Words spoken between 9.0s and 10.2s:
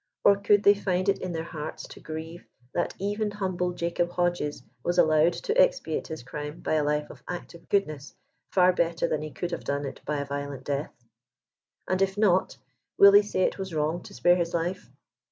than he could have done it by